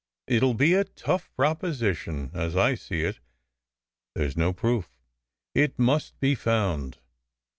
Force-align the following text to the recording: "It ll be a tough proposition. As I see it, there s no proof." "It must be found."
"It 0.25 0.41
ll 0.41 0.55
be 0.55 0.73
a 0.73 0.83
tough 0.83 1.29
proposition. 1.35 2.31
As 2.33 2.55
I 2.55 2.73
see 2.73 3.01
it, 3.01 3.19
there 4.15 4.25
s 4.25 4.35
no 4.35 4.51
proof." 4.51 4.89
"It 5.53 5.77
must 5.77 6.19
be 6.19 6.33
found." 6.33 6.97